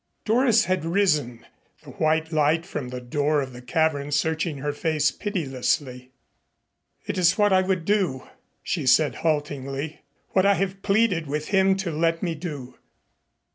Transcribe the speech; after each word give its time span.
Doris 0.25 0.65
had 0.65 0.83
risen, 0.83 1.45
the 1.83 1.91
white 1.91 2.31
light 2.31 2.65
from 2.65 2.87
the 2.89 2.99
door 2.99 3.39
of 3.39 3.53
the 3.53 3.61
cavern 3.61 4.11
searching 4.11 4.57
her 4.57 4.73
face 4.73 5.11
pitilessly. 5.11 6.09
"It 7.05 7.19
is 7.19 7.37
what 7.37 7.53
I 7.53 7.61
would 7.61 7.85
do," 7.85 8.27
she 8.63 8.87
said 8.87 9.17
haltingly. 9.17 10.01
"What 10.29 10.43
I 10.47 10.55
have 10.55 10.81
pleaded 10.81 11.27
with 11.27 11.49
him 11.49 11.75
to 11.75 11.91
let 11.91 12.23
me 12.23 12.33
do. 12.33 12.79